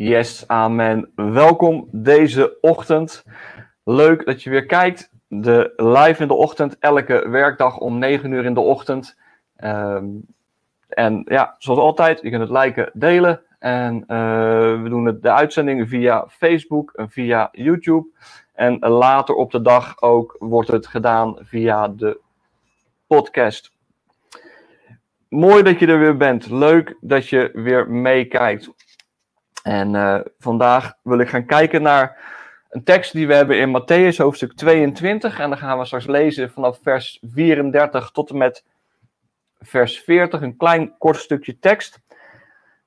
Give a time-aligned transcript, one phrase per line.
[0.00, 1.12] Yes, amen.
[1.14, 3.24] Welkom deze ochtend.
[3.84, 5.10] Leuk dat je weer kijkt.
[5.28, 9.18] De live in de ochtend, elke werkdag om 9 uur in de ochtend.
[9.56, 10.06] Ehm,
[10.88, 13.42] en ja, zoals altijd, je kunt het liken, delen.
[13.58, 18.08] En eh, we doen het, de uitzendingen via Facebook en via YouTube.
[18.52, 22.20] En later op de dag ook wordt het gedaan via de
[23.06, 23.72] podcast.
[25.28, 26.50] Mooi dat je er weer bent.
[26.50, 28.70] Leuk dat je weer meekijkt.
[29.68, 32.16] En uh, vandaag wil ik gaan kijken naar
[32.70, 35.38] een tekst die we hebben in Matthäus hoofdstuk 22.
[35.38, 38.64] En dan gaan we straks lezen vanaf vers 34 tot en met
[39.60, 40.42] vers 40.
[40.42, 42.00] Een klein kort stukje tekst.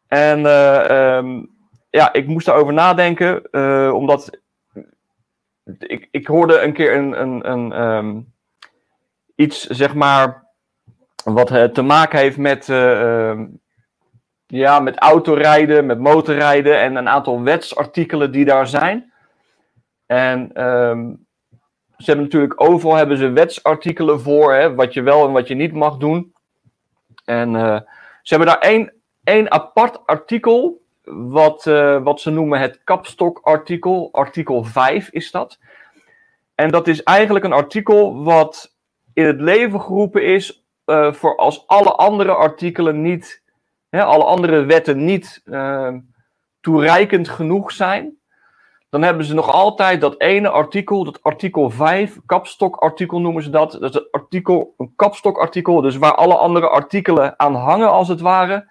[0.08, 1.50] En uh, um,
[1.90, 4.40] ja, ik moest daarover nadenken, uh, omdat
[5.80, 8.34] ik, ik hoorde een keer een, een, een um,
[9.36, 10.44] iets, zeg maar,
[11.24, 13.42] wat te maken heeft met, uh,
[14.52, 19.14] ja, met autorijden, met motorrijden en een aantal wetsartikelen die daar zijn.
[20.06, 21.26] En um,
[21.98, 25.56] ze hebben natuurlijk overal hebben ze wetsartikelen voor, hè, wat je wel en wat je
[25.56, 26.34] niet mag doen.
[27.26, 27.80] En uh,
[28.22, 28.94] ze hebben daar één,
[29.24, 30.82] één apart artikel,
[31.14, 35.60] wat, uh, wat ze noemen het kapstokartikel, artikel 5 is dat.
[36.56, 38.76] En dat is eigenlijk een artikel wat
[39.14, 43.41] in het leven geroepen is uh, voor als alle andere artikelen niet,
[43.92, 45.94] hè, alle andere wetten niet uh,
[46.62, 48.20] toereikend genoeg zijn,
[48.90, 53.72] dan hebben ze nog altijd dat ene artikel, dat artikel 5, kapstokartikel noemen ze dat.
[53.72, 58.20] Dat is een, artikel, een kapstokartikel, dus waar alle andere artikelen aan hangen als het
[58.20, 58.70] ware,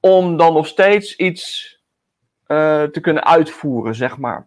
[0.00, 1.74] om dan nog steeds iets
[2.46, 4.46] uh, te kunnen uitvoeren, zeg maar.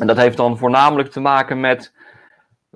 [0.00, 1.92] En dat heeft dan voornamelijk te maken met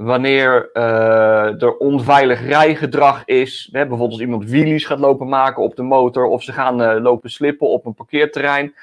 [0.03, 3.69] wanneer uh, er onveilig rijgedrag is.
[3.73, 7.31] Bijvoorbeeld als iemand wheelies gaat lopen maken op de motor of ze gaan uh, lopen
[7.31, 8.75] slippen op een parkeerterrein.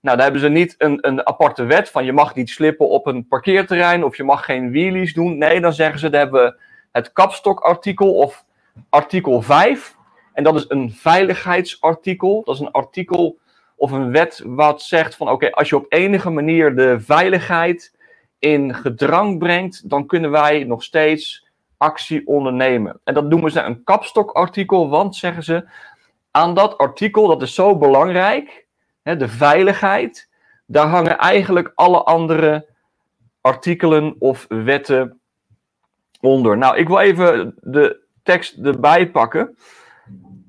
[0.00, 3.06] Nou, daar hebben ze niet een, een aparte wet van je mag niet slippen op
[3.06, 5.38] een parkeerterrein of je mag geen wheelies doen.
[5.38, 6.54] Nee, dan zeggen ze, daar hebben we
[6.92, 8.44] het kapstokartikel of
[8.88, 9.96] artikel 5.
[10.32, 12.42] En dat is een veiligheidsartikel.
[12.44, 13.38] Dat is een artikel
[13.76, 17.98] of een wet wat zegt van oké, als je op enige manier de veiligheid
[18.40, 23.00] in gedrang brengt, dan kunnen wij nog steeds actie ondernemen.
[23.04, 25.68] En dat noemen ze een kapstokartikel, want zeggen ze,
[26.30, 28.66] aan dat artikel, dat is zo belangrijk,
[29.02, 30.28] hè, de veiligheid,
[30.66, 32.68] daar hangen eigenlijk alle andere
[33.40, 35.20] artikelen of wetten
[36.20, 36.58] onder.
[36.58, 39.56] Nou, ik wil even de tekst erbij pakken.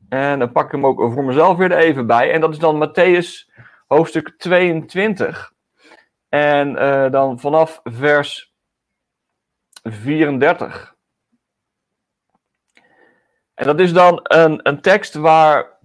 [0.09, 2.31] En dan pak ik hem ook voor mezelf weer er even bij.
[2.31, 3.51] En dat is dan Matthäus
[3.87, 5.53] hoofdstuk 22.
[6.31, 8.53] En uh, dan vanaf vers
[9.83, 10.95] 34.
[13.53, 15.77] En dat is dan een, een tekst waar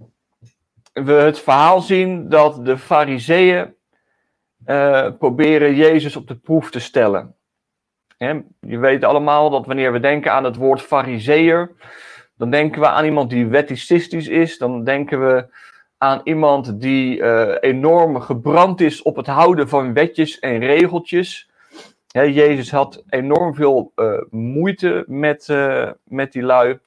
[0.93, 3.75] we het verhaal zien dat de fariseeën
[4.67, 7.35] uh, proberen Jezus op de proef te stellen.
[8.61, 11.71] Je weet allemaal dat wanneer we denken aan het woord fariseer,
[12.37, 15.55] dan denken we aan iemand die weticistisch is, dan denken we
[15.99, 21.51] aan iemand die uh, enorm gebrand is op het houden van wetjes en regeltjes.
[22.07, 26.79] Jezus had enorm veel uh, moeite met, uh, met die lui.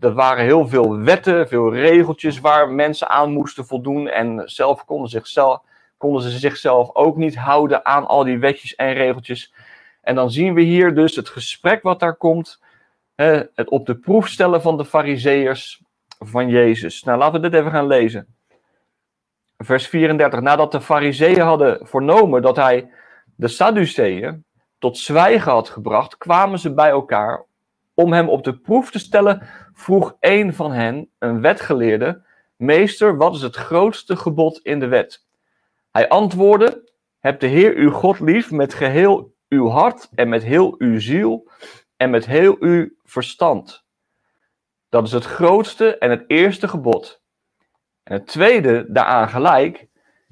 [0.00, 4.08] Er waren heel veel wetten, veel regeltjes waar mensen aan moesten voldoen.
[4.08, 5.60] En zelf konden, zichzelf,
[5.96, 9.54] konden ze zichzelf ook niet houden aan al die wetjes en regeltjes.
[10.00, 12.60] En dan zien we hier dus het gesprek wat daar komt.
[13.14, 15.82] He, het op de proef stellen van de fariseërs
[16.26, 17.02] van Jezus.
[17.02, 18.26] Nou, laten we dit even gaan lezen.
[19.58, 20.40] Vers 34.
[20.40, 22.90] Nadat de fariseeën hadden vernomen dat hij
[23.36, 24.44] de Sadduceeën
[24.78, 27.44] tot zwijgen had gebracht, kwamen ze bij elkaar
[27.94, 29.48] om hem op de proef te stellen.
[29.72, 32.22] Vroeg een van hen, een wetgeleerde,
[32.56, 35.26] meester, wat is het grootste gebod in de wet?
[35.90, 40.74] Hij antwoordde, heb de Heer uw God lief met geheel uw hart en met heel
[40.78, 41.50] uw ziel
[41.96, 43.81] en met heel uw verstand.
[44.92, 47.20] Dat is het grootste en het eerste gebod.
[48.02, 49.86] En het tweede daaraan gelijk,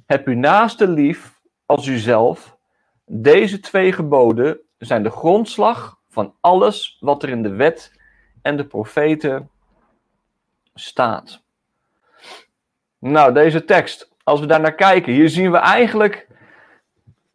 [0.07, 2.57] heb uw naaste lief als uzelf.
[3.05, 7.93] Deze twee geboden zijn de grondslag van alles wat er in de wet
[8.43, 9.51] en de profeten
[10.75, 11.43] staat.
[12.99, 16.29] Nou, deze tekst, als we daar naar kijken, hier zien we eigenlijk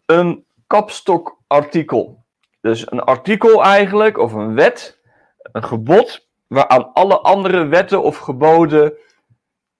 [0.05, 2.23] een kapstokartikel.
[2.61, 4.99] Dus een artikel eigenlijk, of een wet,
[5.41, 8.93] een gebod waaraan alle andere wetten of geboden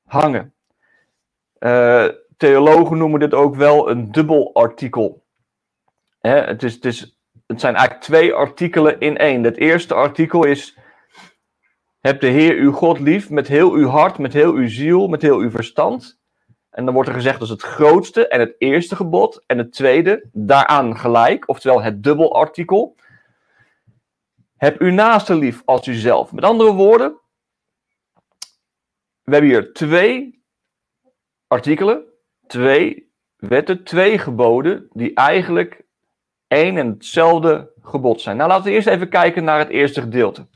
[0.06, 0.54] hangen.
[1.60, 2.08] Uh,
[2.38, 5.24] theologen noemen dit ook wel een dubbel artikel.
[6.20, 9.44] Hè, het, is, het, is, het zijn eigenlijk twee artikelen in één.
[9.44, 10.78] Het eerste artikel is:
[12.00, 15.22] Heb de Heer uw God lief met heel uw hart, met heel uw ziel, met
[15.22, 16.20] heel uw verstand.
[16.70, 19.44] En dan wordt er gezegd dat is het grootste en het eerste gebod.
[19.46, 22.96] En het tweede daaraan gelijk, oftewel het dubbelartikel.
[24.58, 26.32] Heb uw naaste lief als uzelf.
[26.32, 27.20] Met andere woorden,
[29.22, 30.44] we hebben hier twee
[31.48, 32.04] artikelen,
[32.48, 35.86] twee wetten, twee geboden, die eigenlijk
[36.48, 38.38] één en hetzelfde gebod zijn.
[38.38, 40.48] Nou, laten we eerst even kijken naar het eerste gedeelte.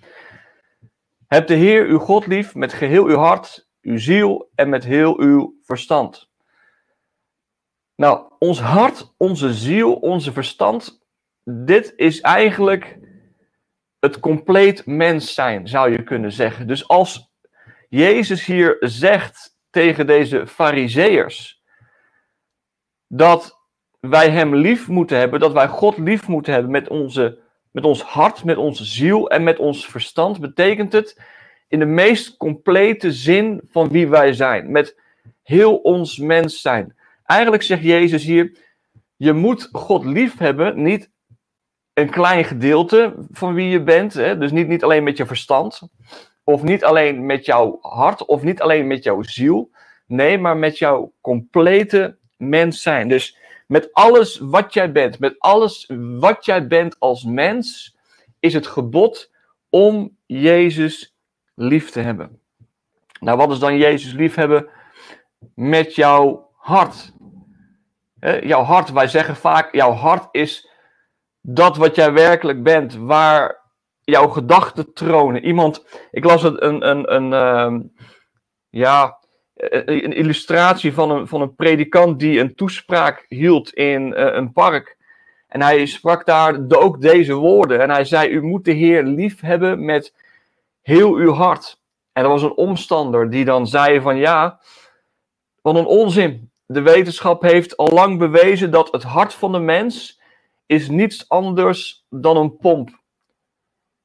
[1.27, 5.19] Heb de Heer uw God lief met geheel uw hart, uw ziel en met heel
[5.19, 6.29] uw verstand.
[7.95, 11.05] Nou, ons hart, onze ziel, onze verstand,
[11.43, 12.99] dit is eigenlijk
[13.99, 16.67] het compleet mens zijn, zou je kunnen zeggen.
[16.67, 17.31] Dus als
[17.89, 21.63] Jezus hier zegt tegen deze fariseërs
[23.07, 23.59] dat
[23.99, 27.39] wij hem lief moeten hebben, dat wij God lief moeten hebben met, onze,
[27.71, 31.21] met ons hart, met onze ziel en met ons verstand, betekent het
[31.67, 34.71] in de meest complete zin van wie wij zijn.
[34.71, 35.01] Met
[35.43, 36.95] heel ons mens zijn.
[37.25, 38.57] Eigenlijk zegt Jezus hier:
[39.15, 41.11] je moet God lief hebben, niet
[41.99, 44.13] een klein gedeelte van wie je bent.
[44.13, 44.37] Hè?
[44.37, 45.81] Dus niet, niet alleen met je verstand,
[46.43, 49.71] of niet alleen met jouw hart, of niet alleen met jouw ziel.
[50.05, 53.07] Nee, maar met jouw complete mens zijn.
[53.07, 53.37] Dus
[53.67, 57.95] met alles wat jij bent, met alles wat jij bent als mens,
[58.39, 59.31] is het gebod
[59.69, 61.15] om Jezus
[61.55, 62.39] lief te hebben.
[63.19, 64.67] Nou, wat is dan Jezus lief hebben
[65.55, 67.13] met jouw hart?
[68.41, 70.68] jouw hart, wij zeggen vaak, jouw hart is
[71.53, 73.59] dat wat jij werkelijk bent, waar
[74.03, 75.43] jouw gedachten tronen.
[75.43, 77.79] Iemand, ik las een, een, een, uh,
[78.69, 79.17] ja,
[79.55, 84.97] een illustratie van een, van een predikant die een toespraak hield in uh, een park.
[85.47, 87.81] En hij sprak daar ook deze woorden.
[87.81, 90.13] En hij zei: U moet de Heer lief hebben met
[90.81, 91.79] heel uw hart.
[92.13, 94.59] En er was een omstander die dan zei: van ja,
[95.61, 96.51] wat een onzin.
[96.65, 100.18] De wetenschap heeft al lang bewezen dat het hart van de mens
[100.69, 102.89] is niets anders dan een pomp.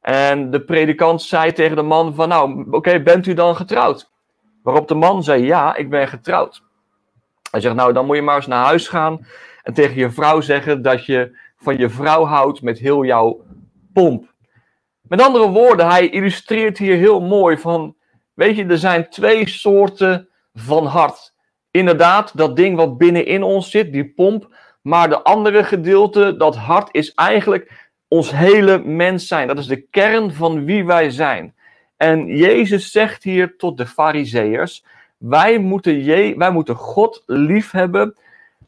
[0.01, 4.11] En de predikant zei tegen de man van, nou, oké, bent u dan getrouwd?
[4.63, 6.63] Waarop de man zei, ja, ik ben getrouwd.
[7.51, 9.27] Hij zegt, nou, dan moet je maar eens naar huis gaan
[9.63, 13.45] en tegen je vrouw zeggen dat je van je vrouw houdt met heel jouw
[13.93, 14.35] pomp.
[15.01, 17.97] Met andere woorden, hij illustreert hier heel mooi van,
[18.35, 21.35] weet je, er zijn twee soorten van hart.
[21.71, 26.89] Inderdaad, dat ding wat binnenin ons zit, die pomp, maar de andere gedeelte, dat hart,
[26.93, 29.47] is eigenlijk ons hele mens zijn.
[29.49, 31.55] Dat is de kern van wie wij zijn.
[31.97, 34.85] En Jezus zegt hier tot de Fariseërs:
[35.17, 36.07] wij moeten,
[36.39, 38.17] wij moeten God lief hebben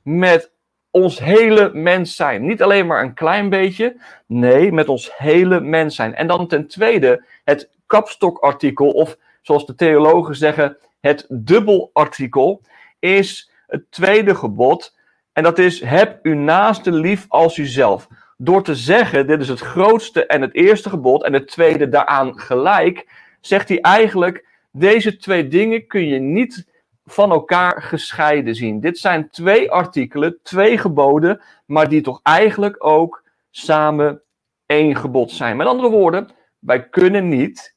[0.02, 0.50] met
[0.90, 2.46] ons hele mens zijn.
[2.46, 3.96] Niet alleen maar een klein beetje,
[4.26, 6.14] nee, met ons hele mens zijn.
[6.14, 12.62] En dan ten tweede het kapstokartikel, of zoals de theologen zeggen, het dubbelartikel,
[12.98, 14.95] is het tweede gebod.
[15.36, 18.08] En dat is: heb uw naaste lief als uzelf.
[18.36, 22.38] Door te zeggen, dit is het grootste en het eerste gebod, en het tweede daaraan
[22.38, 23.08] gelijk,
[23.40, 26.66] zegt hij eigenlijk: deze twee dingen kun je niet
[27.04, 28.80] van elkaar gescheiden zien.
[28.80, 34.22] Dit zijn twee artikelen, twee geboden, maar die toch eigenlijk ook samen
[34.66, 35.56] één gebod zijn.
[35.56, 36.28] Met andere woorden,
[36.58, 37.76] wij kunnen niet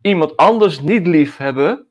[0.00, 1.86] iemand anders niet lief hebben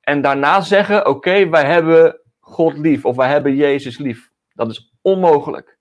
[0.00, 2.21] en daarna zeggen: Oké, wij hebben
[2.52, 4.30] God lief of wij hebben Jezus lief.
[4.54, 5.78] Dat is onmogelijk.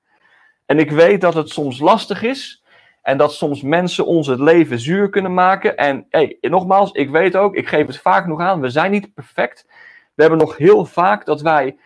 [0.65, 2.63] En ik weet dat het soms lastig is
[3.01, 5.77] en dat soms mensen ons het leven zuur kunnen maken.
[5.77, 9.13] En hey, nogmaals, ik weet ook, ik geef het vaak nog aan, we zijn niet
[9.13, 9.65] perfect.
[10.13, 11.77] We hebben nog heel vaak dat wij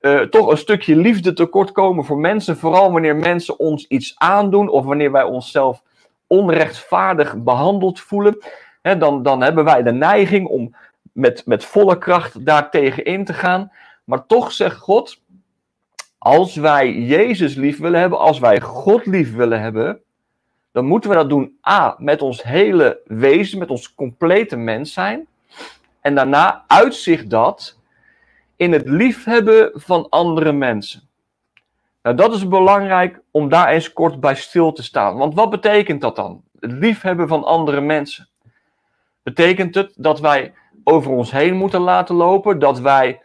[0.00, 2.56] uh, toch een stukje liefde tekort komen voor mensen.
[2.56, 5.82] Vooral wanneer mensen ons iets aandoen of wanneer wij onszelf
[6.26, 8.38] onrechtvaardig behandeld voelen.
[8.98, 10.74] dan, dan hebben wij de neiging om
[11.12, 13.72] met, met volle kracht daartegen in te gaan.
[14.10, 15.20] Maar toch zegt God,
[16.18, 20.00] als wij Jezus lief willen hebben, als wij God lief willen hebben,
[20.72, 25.26] dan moeten we dat doen A, met ons hele wezen, met ons complete mens zijn.
[26.00, 27.78] En daarna uitzicht dat
[28.56, 31.08] in het liefhebben van andere mensen.
[32.02, 35.16] Nou, dat is belangrijk om daar eens kort bij stil te staan.
[35.16, 36.42] Want wat betekent dat dan?
[36.60, 38.28] Het liefhebben van andere mensen.
[39.22, 42.58] Betekent het dat wij over ons heen moeten laten lopen?
[42.58, 43.20] Dat wij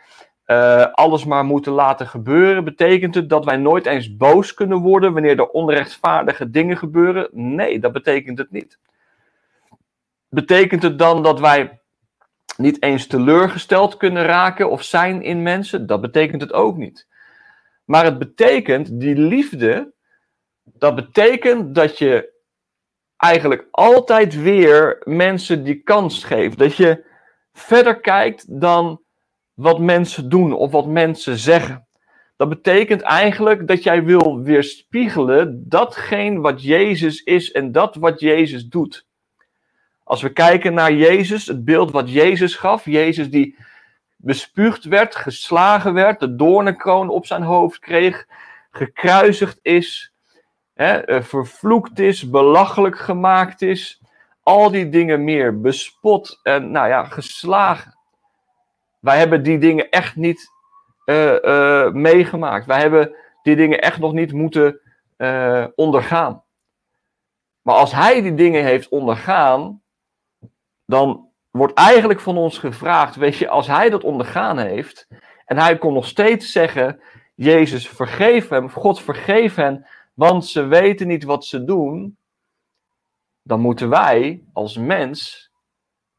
[0.45, 2.63] uh, alles maar moeten laten gebeuren?
[2.63, 7.27] Betekent het dat wij nooit eens boos kunnen worden wanneer er onrechtvaardige dingen gebeuren?
[7.31, 8.79] Nee, dat betekent het niet.
[10.29, 11.79] Betekent het dan dat wij
[12.57, 15.87] niet eens teleurgesteld kunnen raken of zijn in mensen?
[15.87, 17.07] Dat betekent het ook niet.
[17.85, 19.93] Maar het betekent, die liefde,
[20.63, 22.33] dat betekent dat je
[23.17, 26.57] eigenlijk altijd weer mensen die kans geeft.
[26.57, 27.05] Dat je
[27.53, 29.01] verder kijkt dan
[29.55, 31.87] wat mensen doen of wat mensen zeggen.
[32.35, 38.65] Dat betekent eigenlijk dat jij wil weerspiegelen datgene wat Jezus is en dat wat Jezus
[38.67, 39.05] doet.
[40.03, 43.57] Als we kijken naar Jezus, het beeld wat Jezus gaf, Jezus die
[44.15, 48.25] bespuugd werd, geslagen werd, de doornenkroon op zijn hoofd kreeg,
[48.71, 50.13] gekruisigd is,
[50.73, 54.01] hè, eh, vervloekt is, belachelijk gemaakt is,
[54.43, 57.94] al die dingen meer, bespot en nou ja, geslagen.
[59.05, 60.51] Wij hebben die dingen echt niet
[61.05, 62.65] uh, uh, meegemaakt.
[62.65, 64.79] Wij hebben die dingen echt nog niet moeten
[65.17, 66.43] uh, ondergaan.
[67.61, 69.81] Maar als hij die dingen heeft ondergaan,
[70.85, 75.07] dan wordt eigenlijk van ons gevraagd, weet je, als hij dat ondergaan heeft
[75.45, 76.99] en hij kon nog steeds zeggen,
[77.35, 82.17] Jezus vergeef hem, God vergeef hen, want ze weten niet wat ze doen,
[83.41, 85.49] dan moeten wij als mens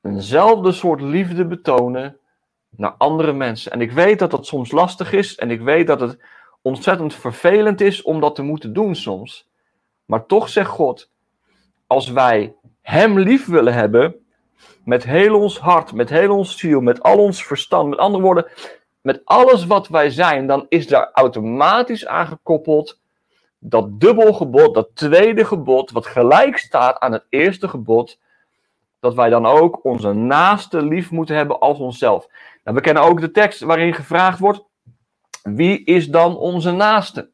[0.01, 2.21] eenzelfde soort liefde betonen
[2.71, 3.73] naar andere mensen.
[3.73, 6.19] En ik weet dat dat soms lastig is en ik weet dat het
[6.63, 9.49] ontzettend vervelend is om dat te moeten doen soms.
[10.05, 11.11] Maar toch zegt God,
[11.87, 14.15] als wij Hem lief willen hebben,
[14.85, 18.47] met heel ons hart, met heel ons ziel, met al ons verstand, met andere woorden,
[19.01, 23.01] met alles wat wij zijn, dan is daar automatisch aangekoppeld
[23.59, 28.19] dat dubbelgebod, dat tweede gebod, wat gelijk staat aan het eerste gebod,
[29.01, 32.29] dat wij dan ook onze naaste lief moeten hebben als onszelf.
[32.67, 34.65] Nou, we kennen ook de tekst waarin gevraagd wordt:
[35.43, 37.33] wie is dan onze naaste?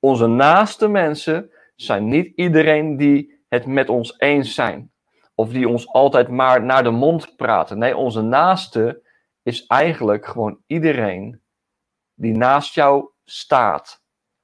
[0.00, 4.92] Onze naaste mensen zijn niet iedereen die het met ons eens zijn.
[5.34, 7.78] Of die ons altijd maar naar de mond praten.
[7.78, 9.02] Nee, onze naaste
[9.42, 11.40] is eigenlijk gewoon iedereen
[12.14, 14.02] die naast jou staat.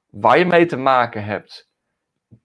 [0.09, 1.69] Waar je mee te maken hebt.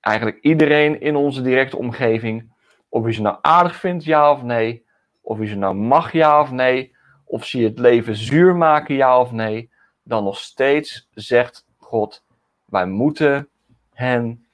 [0.00, 2.52] Eigenlijk iedereen in onze directe omgeving.
[2.88, 4.86] Of je ze nou aardig vindt, ja of nee.
[5.20, 6.98] Of je ze nou mag, ja of nee
[7.30, 9.70] of ze het leven zuur maken, ja of nee,
[10.02, 12.24] dan nog steeds zegt God,
[12.64, 13.48] wij moeten
[13.92, 14.46] hen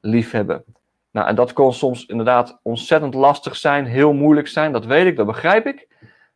[0.00, 0.64] liefhebben.
[1.10, 5.16] Nou, en dat kan soms inderdaad ontzettend lastig zijn, heel moeilijk zijn, dat weet ik,
[5.16, 5.88] dat begrijp ik.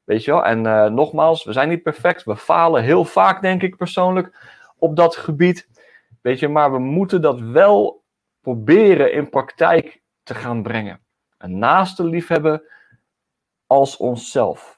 [0.04, 3.62] Weet je wel, en uh, nogmaals, we zijn niet perfect, we falen heel vaak, denk
[3.62, 5.68] ik persoonlijk, op dat gebied.
[6.20, 8.02] Weet je, maar we moeten dat wel
[8.40, 11.00] proberen in praktijk te gaan brengen.
[11.38, 12.62] Een naaste liefhebben
[13.66, 14.77] als onszelf.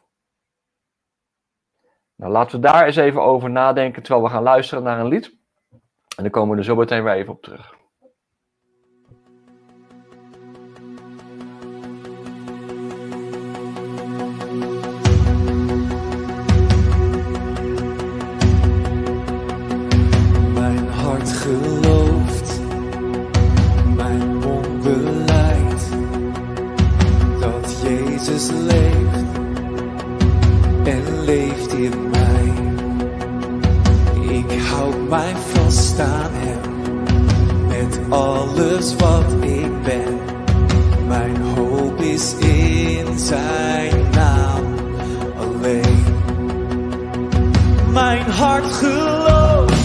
[2.21, 5.37] Nou, laten we daar eens even over nadenken terwijl we gaan luisteren naar een lied.
[6.17, 7.75] En dan komen we er zo meteen weer even op terug.
[35.11, 36.61] Mij vast aan Hem
[37.69, 40.19] met alles wat ik ben.
[41.07, 44.64] Mijn hoop is in Zijn naam
[45.38, 46.05] alleen.
[47.93, 49.80] Mijn hart gelooft,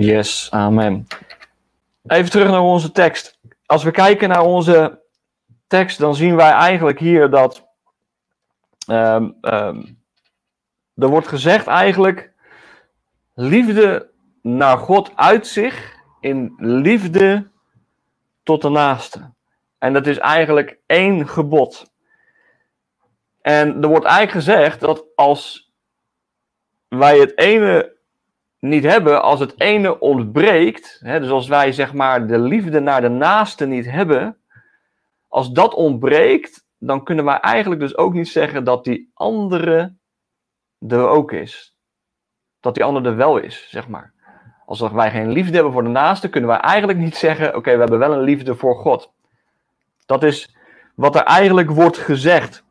[0.00, 1.06] Yes, amen.
[2.06, 3.38] Even terug naar onze tekst.
[3.66, 5.02] Als we kijken naar onze
[5.66, 7.66] tekst, dan zien wij eigenlijk hier dat.
[8.86, 9.82] ehm, ehm,
[10.94, 12.32] er wordt gezegd eigenlijk.
[13.34, 14.10] Liefde
[14.42, 17.50] naar God uit zich in liefde
[18.42, 19.32] tot de naaste.
[19.78, 21.92] En dat is eigenlijk één gebod.
[23.40, 25.72] En er wordt eigenlijk gezegd dat als
[26.88, 27.97] wij het ene
[28.60, 33.00] niet hebben, als het ene ontbreekt, hè, dus als wij zeg maar de liefde naar
[33.00, 34.36] de naaste niet hebben,
[35.28, 39.96] als dat ontbreekt, dan kunnen wij eigenlijk dus ook niet zeggen dat die andere
[40.88, 41.76] er ook is.
[42.60, 44.12] Dat die andere er wel is, zeg maar.
[44.66, 47.78] Als wij geen liefde hebben voor de naaste, kunnen wij eigenlijk niet zeggen, oké, we
[47.78, 49.12] hebben wel een liefde voor God.
[50.06, 50.56] Dat is
[50.94, 52.64] wat er eigenlijk wordt gezegd.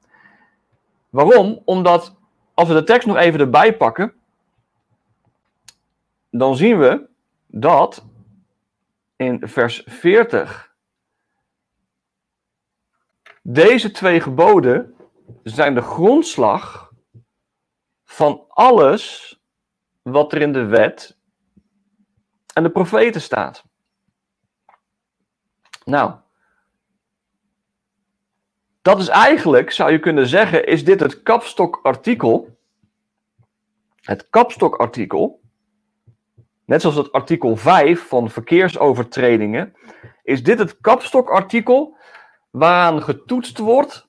[1.09, 1.61] Waarom?
[1.65, 2.15] Omdat,
[2.53, 4.13] als we de tekst nog even erbij pakken,
[6.29, 7.09] dan zien we
[7.47, 8.05] dat
[9.15, 10.75] in vers 40
[13.41, 14.95] deze twee geboden
[15.43, 16.93] zijn de grondslag
[18.03, 19.35] van alles
[20.01, 21.17] wat er in de wet
[22.53, 23.65] en de profeten staat.
[25.85, 26.13] Nou,
[28.81, 32.57] dat is eigenlijk, zou je kunnen zeggen, is dit het kapstokartikel.
[34.01, 35.41] Het kapstokartikel
[36.67, 39.75] net zoals het artikel 5 van verkeersovertredingen,
[40.23, 41.97] is dit het kapstokartikel
[42.49, 44.07] waaraan getoetst wordt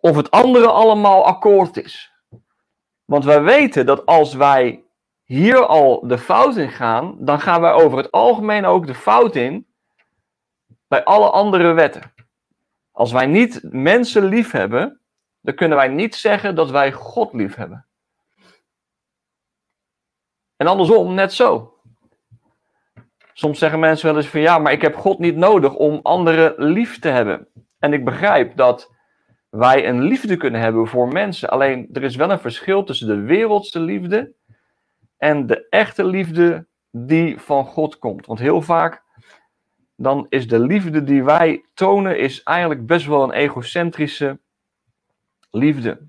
[0.00, 2.12] of het andere allemaal akkoord is.
[3.04, 4.84] Want wij weten dat als wij
[5.24, 9.36] hier al de fout in gaan, dan gaan wij over het algemeen ook de fout
[9.36, 9.66] in
[10.88, 12.12] bij alle andere wetten.
[12.92, 15.00] Als wij niet mensen lief hebben,
[15.40, 17.86] dan kunnen wij niet zeggen dat wij God lief hebben.
[20.60, 21.74] En andersom, net zo.
[23.32, 26.54] Soms zeggen mensen wel eens van ja, maar ik heb God niet nodig om anderen
[26.56, 27.48] lief te hebben.
[27.78, 28.92] En ik begrijp dat
[29.48, 31.50] wij een liefde kunnen hebben voor mensen.
[31.50, 34.32] Alleen er is wel een verschil tussen de wereldse liefde
[35.16, 38.26] en de echte liefde die van God komt.
[38.26, 39.02] Want heel vaak
[39.96, 44.40] dan is de liefde die wij tonen is eigenlijk best wel een egocentrische
[45.50, 46.08] liefde.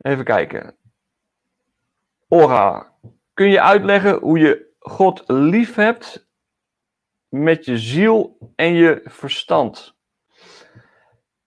[0.00, 0.76] Even kijken.
[2.28, 2.92] Ora,
[3.34, 6.28] kun je uitleggen hoe je God lief hebt
[7.28, 9.96] met je ziel en je verstand?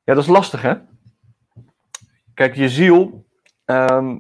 [0.04, 0.76] Ja, dat is lastig, hè?
[2.34, 3.26] Kijk, je ziel,
[3.66, 4.18] ehm,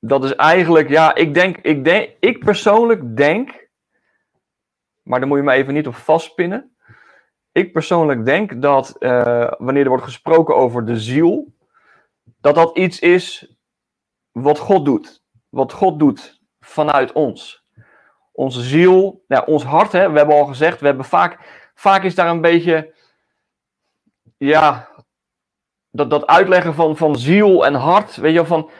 [0.00, 3.68] dat is eigenlijk, ja, ik denk, ik denk, ik persoonlijk denk,
[5.02, 6.76] maar daar moet je me even niet op vastpinnen.
[7.52, 11.54] Ik persoonlijk denk dat eh, wanneer er wordt gesproken over de ziel,
[12.40, 13.56] dat dat iets is
[14.30, 15.26] wat God doet.
[15.48, 17.64] Wat God doet vanuit ons.
[18.32, 21.38] Onze ziel, ja, ons hart, hè, we hebben al gezegd, we hebben vaak,
[21.74, 22.94] vaak is daar een beetje,
[24.36, 24.88] ja,
[25.90, 28.70] dat, dat uitleggen van, van ziel en hart, weet je wel, van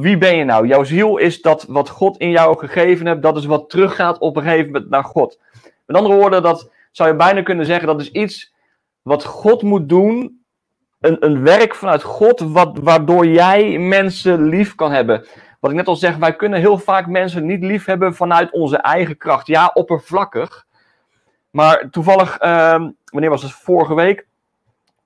[0.00, 0.66] wie ben je nou?
[0.66, 4.36] Jouw ziel is dat wat God in jou gegeven hebt, dat is wat teruggaat op
[4.36, 5.40] een gegeven moment naar God.
[5.86, 8.54] Met andere woorden, dat zou je bijna kunnen zeggen, dat is iets
[9.02, 10.44] wat God moet doen.
[11.00, 15.26] Een, een werk vanuit God, wat, waardoor jij mensen lief kan hebben.
[15.60, 18.76] Wat ik net al zeg, wij kunnen heel vaak mensen niet lief hebben vanuit onze
[18.76, 19.46] eigen kracht.
[19.46, 20.66] Ja, oppervlakkig.
[21.50, 23.52] Maar toevallig, ehm, wanneer was het?
[23.52, 24.26] Vorige week.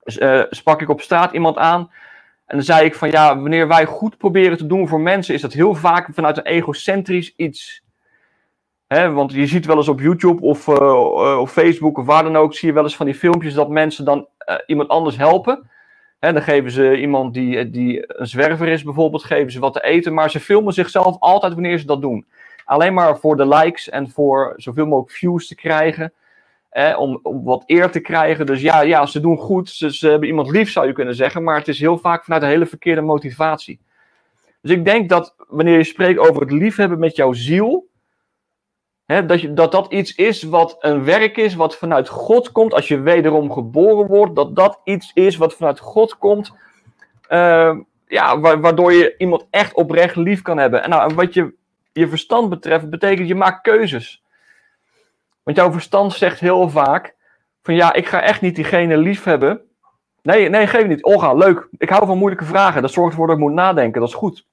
[0.03, 1.91] eh, sprak ik op straat iemand aan.
[2.45, 5.41] En dan zei ik van ja, wanneer wij goed proberen te doen voor mensen, is
[5.41, 7.83] dat heel vaak vanuit een egocentrisch iets.
[8.87, 12.35] Want je ziet wel eens op YouTube of uh, uh, op Facebook of waar dan
[12.35, 15.69] ook, zie je wel eens van die filmpjes dat mensen dan uh, iemand anders helpen.
[16.21, 20.13] Dan geven ze iemand die, die een zwerver is bijvoorbeeld, geven ze wat te eten,
[20.13, 22.25] maar ze filmen zichzelf altijd wanneer ze dat doen.
[22.65, 26.13] Alleen maar voor de likes en voor zoveel mogelijk views te krijgen.
[26.69, 28.45] Eh, om, om wat eer te krijgen.
[28.45, 29.69] Dus ja, ja ze doen goed.
[29.69, 31.43] Ze, ze, hebben iemand lief, zou je kunnen zeggen.
[31.43, 33.79] Maar het is heel vaak vanuit een hele verkeerde motivatie.
[34.61, 37.89] Dus ik denk dat wanneer je spreekt over het liefhebben met jouw ziel.
[39.19, 42.73] Dat, je, dat dat iets is wat een werk is, wat vanuit God komt.
[42.73, 46.53] Als je wederom geboren wordt, dat dat iets is wat vanuit God komt.
[47.29, 50.83] Uh, ja, waardoor je iemand echt oprecht lief kan hebben.
[50.83, 51.53] En nou, wat je,
[51.91, 54.23] je verstand betreft, betekent je maakt keuzes.
[55.43, 57.15] Want jouw verstand zegt heel vaak:
[57.63, 59.61] van ja, ik ga echt niet diegene lief hebben.
[60.21, 61.03] Nee, nee, geef niet.
[61.03, 61.67] Olga, leuk.
[61.77, 62.81] Ik hou van moeilijke vragen.
[62.81, 63.99] Dat zorgt ervoor dat ik moet nadenken.
[63.99, 64.45] Dat is goed.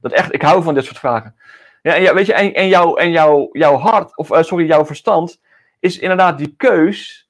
[0.00, 1.36] Dat echt, ik hou van dit soort vragen.
[1.84, 4.66] Ja, en, ja, weet je, en, en, jouw, en jouw, jouw hart, of uh, sorry,
[4.66, 5.40] jouw verstand,
[5.80, 7.28] is inderdaad die keus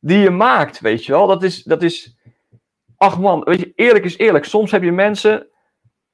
[0.00, 1.26] die je maakt, weet je wel.
[1.26, 2.16] Dat is, dat is,
[2.96, 4.44] ach man, weet je, eerlijk is eerlijk.
[4.44, 5.46] Soms heb je mensen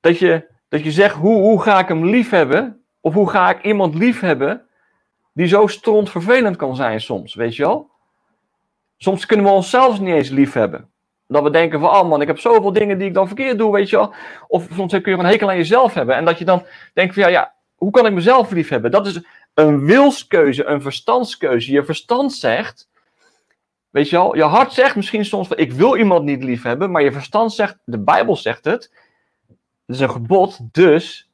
[0.01, 2.85] dat je, dat je zegt, hoe, hoe ga ik hem lief hebben?
[3.01, 4.69] Of hoe ga ik iemand lief hebben?
[5.39, 7.91] die zo stront vervelend kan zijn soms, weet je wel?
[8.97, 10.91] Soms kunnen we onszelf niet eens lief hebben.
[11.27, 13.73] Dat we denken van, oh man, ik heb zoveel dingen die ik dan verkeerd doe,
[13.73, 14.15] weet je wel?
[14.49, 16.15] Of soms kun je een hekel aan jezelf hebben.
[16.15, 18.91] En dat je dan denkt van, ja, ja, hoe kan ik mezelf lief hebben?
[18.91, 19.21] Dat is
[19.55, 21.73] een wilskeuze, een verstandskeuze.
[21.73, 22.89] Je verstand zegt,
[23.91, 26.91] weet je wel, je hart zegt misschien soms van, ik wil iemand niet lief hebben.
[26.91, 28.91] Maar je verstand zegt, de Bijbel zegt het.
[29.87, 31.31] Het is een gebod, dus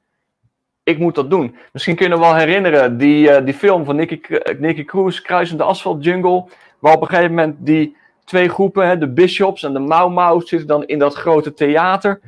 [0.82, 1.56] ik moet dat doen.
[1.72, 4.20] Misschien kunnen we wel herinneren die, uh, die film van Nicky,
[4.58, 6.44] Nicky Cruz, Kruisende Asphalt Jungle,
[6.78, 10.40] waar op een gegeven moment die twee groepen, hè, de Bishops en de Mau Mau,
[10.40, 12.20] zitten dan in dat grote theater.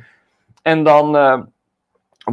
[0.61, 1.39] En dan uh,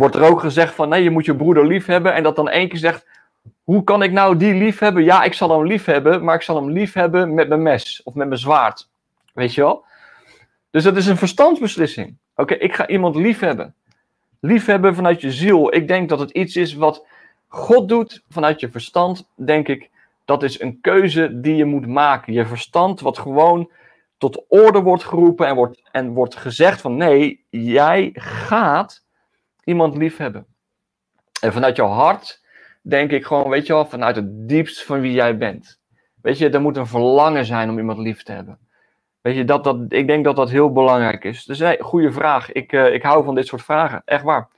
[0.01, 2.15] wordt er ook gezegd van, nee, je moet je broeder lief hebben.
[2.15, 3.07] En dat dan één keer zegt,
[3.65, 5.05] hoe kan ik nou die lief hebben?
[5.05, 8.01] Ja, ik zal hem lief hebben, maar ik zal hem lief hebben met mijn mes
[8.05, 8.89] of met mijn zwaard.
[9.33, 9.85] Weet je wel?
[10.71, 12.17] Dus dat is een verstandsbeslissing.
[12.37, 13.75] Oké, ik ga iemand lief hebben
[14.45, 15.75] liefhebben vanuit je ziel.
[15.75, 17.07] Ik denk dat het iets is wat
[17.49, 19.91] God doet vanuit je verstand, denk ik.
[20.25, 22.33] Dat is een keuze die je moet maken.
[22.33, 23.71] Je verstand, wat gewoon
[24.19, 29.04] tot orde wordt geroepen en wordt, en wordt gezegd van nee, jij gaat
[29.65, 30.47] iemand liefhebben.
[31.41, 32.43] En vanuit jouw hart
[32.83, 35.81] denk ik gewoon, weet je wel, vanuit het diepst van wie jij bent.
[36.23, 38.59] Weet je, er moet een verlangen zijn om iemand lief te hebben.
[39.21, 41.45] Weet je, dat, dat, ik denk dat dat heel belangrijk is.
[41.45, 42.53] Dus nee, goede vraag.
[42.53, 44.03] Ik, uh, ik hou van dit soort vragen.
[44.05, 44.49] Echt waar.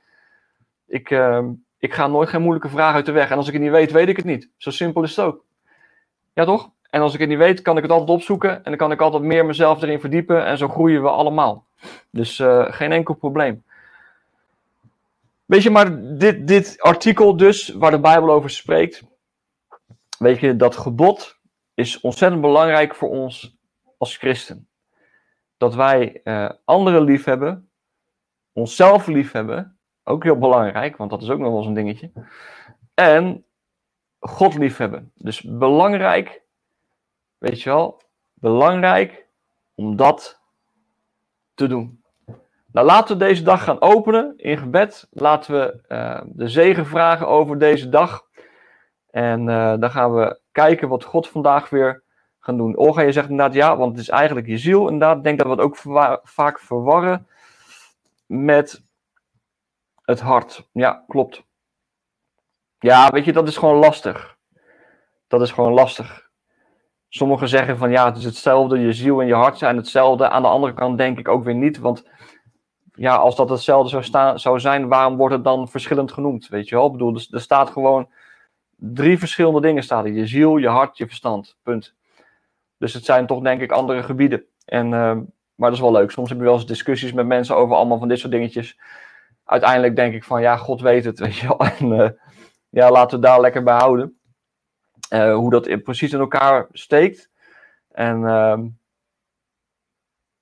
[0.87, 1.45] Ik, uh,
[1.79, 3.29] ik ga nooit geen moeilijke vraag uit de weg.
[3.29, 4.49] En als ik het niet weet, weet ik het niet.
[4.57, 5.45] Zo simpel is het ook.
[6.33, 6.71] Ja, toch?
[6.89, 8.55] En als ik het niet weet, kan ik het altijd opzoeken.
[8.55, 10.45] En dan kan ik altijd meer mezelf erin verdiepen.
[10.45, 11.65] En zo groeien we allemaal.
[12.11, 13.63] Dus uh, geen enkel probleem.
[15.47, 19.03] Weet je, maar dit, dit artikel dus, waar de Bijbel over spreekt.
[20.19, 21.39] Weet je, dat gebod
[21.73, 23.57] is ontzettend belangrijk voor ons
[23.97, 24.67] als christen.
[25.57, 27.69] Dat wij uh, anderen lief hebben,
[28.53, 32.11] onszelf lief hebben, ook heel belangrijk, want dat is ook nog wel eens een dingetje.
[32.93, 33.45] En
[34.19, 35.11] God lief hebben.
[35.15, 36.41] Dus belangrijk,
[37.37, 38.01] weet je wel,
[38.33, 39.27] belangrijk
[39.75, 40.41] om dat
[41.53, 42.03] te doen.
[42.77, 45.07] Nou, laten we deze dag gaan openen in gebed.
[45.11, 48.25] Laten we uh, de zegen vragen over deze dag.
[49.09, 52.03] En uh, dan gaan we kijken wat God vandaag weer
[52.39, 52.77] gaan doen.
[52.77, 54.85] Olga, je zegt inderdaad ja, want het is eigenlijk je ziel.
[54.85, 55.77] Inderdaad, ik denk dat we het ook
[56.23, 57.27] vaak verwarren
[58.25, 58.83] met
[60.01, 60.69] het hart.
[60.71, 61.43] Ja, klopt.
[62.79, 64.37] Ja, weet je, dat is gewoon lastig.
[65.27, 66.29] Dat is gewoon lastig.
[67.09, 70.29] Sommigen zeggen van ja, het is hetzelfde, je ziel en je hart zijn hetzelfde.
[70.29, 72.05] Aan de andere kant denk ik ook weer niet, want
[72.97, 76.47] ja, als dat hetzelfde zou, staan, zou zijn, waarom wordt het dan verschillend genoemd?
[76.47, 76.85] Weet je wel?
[76.85, 78.09] Ik bedoel, dus, er staat gewoon
[78.75, 80.13] drie verschillende dingen staan.
[80.13, 81.57] Je ziel, je hart, je verstand.
[81.63, 81.95] Punt.
[82.77, 84.45] Dus het zijn toch denk ik andere gebieden.
[84.65, 84.91] En, uh,
[85.55, 86.11] maar dat is wel leuk.
[86.11, 88.79] Soms heb je wel eens discussies met mensen over allemaal van dit soort dingetjes.
[89.43, 91.59] Uiteindelijk denk ik van ja, God weet het, weet je wel.
[91.59, 92.09] En uh,
[92.69, 94.19] ja, laten we daar lekker bij houden.
[95.13, 97.29] Uh, hoe dat in, precies in elkaar steekt.
[97.91, 98.67] En ehm,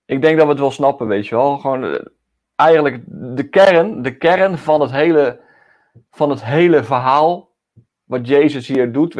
[0.05, 1.57] ik denk dat we het wel snappen, weet je wel.
[1.57, 2.05] Gewoon eh,
[2.55, 5.39] eigenlijk de kern, de kern van het hele,
[6.11, 7.49] van het hele verhaal
[8.03, 9.13] wat Jezus hier doet.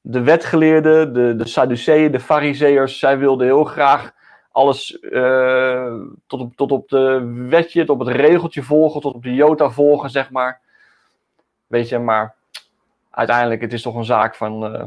[0.00, 4.14] De wetgeleerden, de, de Sadduceeën, de Fariseërs, zij wilden heel graag
[4.56, 5.94] alles eh,
[6.26, 9.70] tot, op, tot op de wetje, tot op het regeltje volgen, tot op de jota
[9.70, 10.60] volgen, zeg maar.
[11.66, 12.34] Weet je, maar
[13.10, 14.84] uiteindelijk het is toch een zaak van, eh,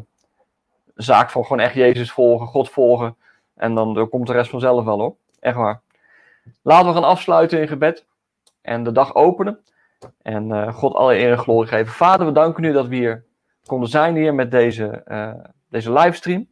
[0.95, 3.15] zaak van gewoon echt Jezus volgen, God volgen.
[3.55, 5.15] En dan, dan komt de rest vanzelf wel hoor.
[5.39, 5.81] Echt waar.
[6.61, 8.05] Laten we gaan afsluiten in gebed
[8.61, 9.59] en de dag openen.
[10.21, 11.93] En eh, God alle eer en glorie geven.
[11.93, 13.25] Vader, we danken u dat we hier
[13.65, 15.33] konden zijn hier met deze, eh,
[15.69, 16.47] deze livestream.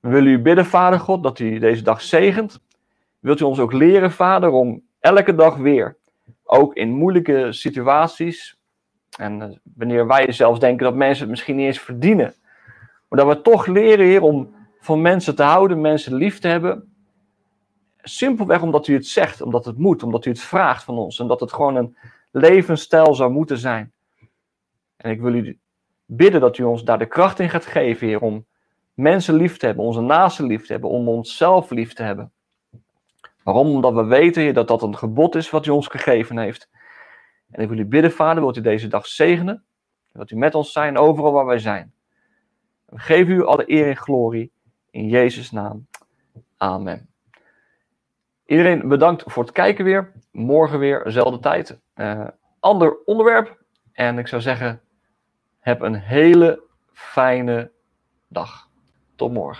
[0.00, 2.60] We willen u bidden, Vader God, dat u deze dag zegent.
[3.18, 5.96] Wilt u ons ook leren, Vader, om elke dag weer,
[6.44, 8.56] ook in moeilijke situaties,
[9.18, 12.34] en eh, wanneer wij zelfs denken dat mensen het misschien niet eens verdienen,
[13.08, 16.91] maar dat we toch leren, Heer, om van mensen te houden, mensen lief te hebben.
[18.02, 21.26] Simpelweg omdat u het zegt, omdat het moet, omdat u het vraagt van ons en
[21.26, 21.96] dat het gewoon een
[22.30, 23.92] levensstijl zou moeten zijn.
[24.96, 25.58] En ik wil u
[26.04, 28.46] bidden dat u ons daar de kracht in gaat geven, Heer, om
[28.94, 32.32] mensen lief te hebben, onze naasten lief te hebben, om onszelf lief te hebben.
[33.42, 33.66] Waarom?
[33.66, 36.68] Omdat we weten, Heer, dat dat een gebod is wat u ons gegeven heeft.
[37.50, 39.64] En ik wil u bidden, Vader, wilt u deze dag zegenen?
[40.12, 41.92] Wilt u met ons zijn, overal waar wij zijn?
[42.84, 44.52] We geven u alle eer en glorie
[44.90, 45.86] in Jezus' naam.
[46.56, 47.11] Amen.
[48.52, 50.12] Iedereen bedankt voor het kijken weer.
[50.30, 51.80] Morgen weer, dezelfde tijd.
[51.94, 52.24] Uh,
[52.60, 53.64] ander onderwerp.
[53.92, 54.80] En ik zou zeggen,
[55.58, 56.62] heb een hele
[56.92, 57.70] fijne
[58.28, 58.68] dag.
[59.16, 59.50] Tot morgen.